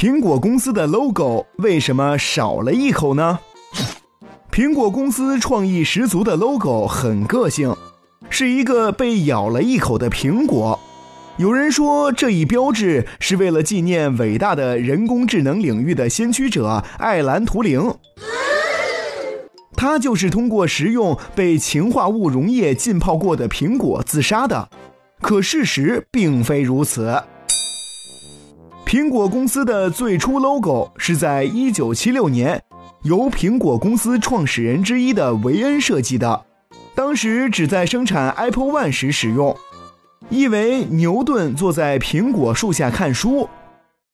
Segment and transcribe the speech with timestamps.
[0.00, 3.38] 苹果公司的 logo 为什么少了一口呢？
[4.50, 7.76] 苹果公司创意十足的 logo 很个性，
[8.30, 10.80] 是一个被咬了一口的苹果。
[11.36, 17.94] 有人说，这一标志是为了纪念伟大的人工智能领域的先驱者艾兰·图灵。
[19.76, 24.70] 他就是通过食用被氰化物溶液浸泡过的苹果自杀的。
[25.20, 27.22] 可事实并非如此。
[28.90, 32.60] 苹果公司的最初 logo 是在1976年
[33.04, 36.44] 由苹果公司创始人之一的维恩设计的，
[36.92, 39.56] 当时只在生产 Apple One 时使用，
[40.28, 43.48] 意为牛顿坐在苹果树下看书。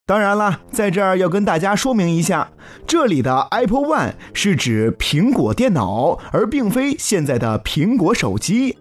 [0.05, 2.51] 当然了，在这儿要跟大家说明一下，
[2.87, 8.77] 这里的 Apple One 是指苹果电脑，而并非现在的苹果手机。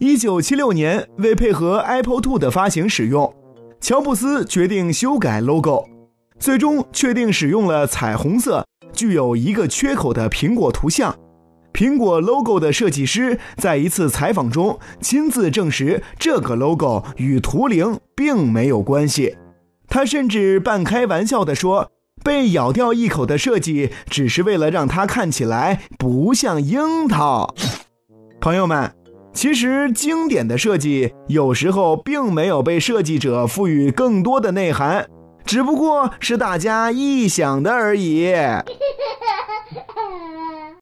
[0.00, 3.32] 1976年，为配合 Apple Two 的发行使用。
[3.86, 5.84] 乔布斯决定修改 logo，
[6.40, 11.16] 最终确定使用了彩虹色、具有一个缺口的苹果图像。
[11.72, 19.36] 苹果 logo 的设计师在一次采访中亲自证实，这个 logo 与图灵并没有关系。
[19.86, 21.92] 他甚至半开玩笑地说
[22.24, 27.54] ：“被咬掉一口的设计只是为了让它看起来不像樱桃。”
[28.42, 28.92] 朋友们。
[29.36, 35.06] 其实，经典的设计有时候并没有被设计者赋予更多的内涵，
[35.44, 38.32] 只不过是大家臆想的而已。